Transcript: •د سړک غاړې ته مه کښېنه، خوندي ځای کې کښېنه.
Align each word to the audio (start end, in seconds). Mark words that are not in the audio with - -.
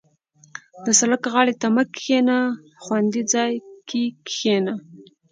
•د 0.85 0.87
سړک 0.99 1.23
غاړې 1.33 1.53
ته 1.61 1.67
مه 1.75 1.83
کښېنه، 1.95 2.37
خوندي 2.83 3.21
ځای 3.33 3.53
کې 3.89 4.03
کښېنه. 4.27 4.73